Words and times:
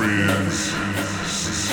friends. 0.00 1.69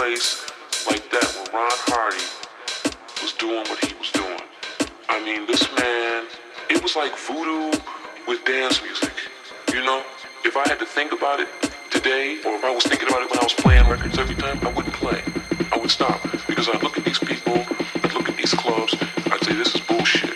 place 0.00 0.50
like 0.88 1.10
that 1.10 1.28
where 1.36 1.60
Ron 1.60 1.76
Hardy 1.92 2.24
was 3.20 3.34
doing 3.34 3.68
what 3.68 3.84
he 3.84 3.92
was 3.98 4.10
doing. 4.10 4.40
I 5.10 5.22
mean, 5.22 5.46
this 5.46 5.60
man, 5.76 6.24
it 6.70 6.82
was 6.82 6.96
like 6.96 7.14
voodoo 7.18 7.68
with 8.26 8.42
dance 8.46 8.80
music. 8.82 9.12
You 9.74 9.84
know, 9.84 10.02
if 10.42 10.56
I 10.56 10.66
had 10.66 10.78
to 10.78 10.86
think 10.86 11.12
about 11.12 11.38
it 11.38 11.48
today, 11.90 12.40
or 12.46 12.54
if 12.54 12.64
I 12.64 12.74
was 12.74 12.84
thinking 12.84 13.08
about 13.08 13.20
it 13.24 13.28
when 13.28 13.40
I 13.40 13.44
was 13.44 13.52
playing 13.52 13.86
records 13.90 14.16
every 14.16 14.36
time, 14.36 14.58
I 14.66 14.72
wouldn't 14.72 14.94
play. 14.94 15.22
I 15.70 15.76
would 15.76 15.90
stop 15.90 16.18
because 16.48 16.70
I'd 16.70 16.82
look 16.82 16.96
at 16.96 17.04
these 17.04 17.18
people, 17.18 17.62
I'd 18.02 18.14
look 18.14 18.30
at 18.30 18.38
these 18.38 18.54
clubs, 18.54 18.96
I'd 19.30 19.44
say, 19.44 19.52
this 19.52 19.74
is 19.74 19.82
bullshit. 19.82 20.29